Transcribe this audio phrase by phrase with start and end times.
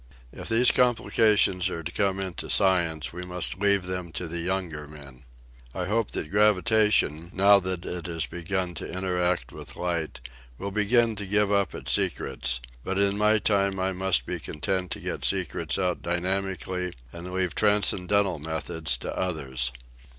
[0.33, 4.87] If these complications are to come into science we must leave them to the younger
[4.87, 5.25] men.
[5.75, 10.19] I hope that gravitation, now that it has begun to inter act with light,
[10.57, 14.89] will begin to give up its secrets, but in my time I must be content
[14.89, 19.71] to get secrets out dynami cally and leave transcendental methods to others."